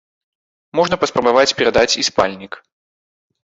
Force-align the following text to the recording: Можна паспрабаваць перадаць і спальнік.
Можна 0.79 0.95
паспрабаваць 1.03 1.53
перадаць 1.61 1.87
і 2.03 2.09
спальнік. 2.11 2.53